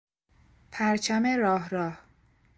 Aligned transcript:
پرچم 0.71 1.25
راه 1.25 1.67
راه 1.69 1.97